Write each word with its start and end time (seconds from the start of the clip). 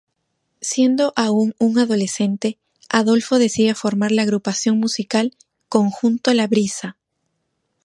Siendo 0.61 1.13
aún 1.15 1.53
un 1.59 1.77
adolescente, 1.77 2.57
Adolfo 2.89 3.37
decide 3.37 3.75
formar 3.75 4.11
la 4.11 4.23
agrupación 4.23 4.79
musical 4.79 5.37
Conjunto 5.69 6.33
La 6.33 6.47
Brisa. 6.47 6.97